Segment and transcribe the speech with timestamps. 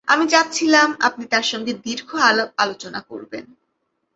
[0.07, 3.45] আমি চাচ্ছিলাম আপনি তার সঙ্গে দীর্ঘ আলাপ-আলোচনা করবেন।